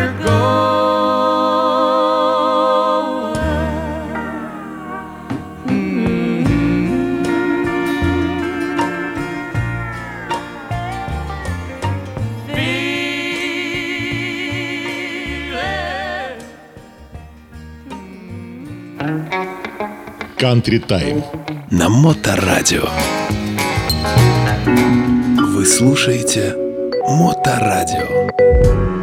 Country 20.38 20.78
Time 20.78 21.22
на 21.70 21.88
Моторадио. 21.88 23.21
Вы 25.63 25.69
слушаете 25.69 26.57
Моторадио. 27.07 29.02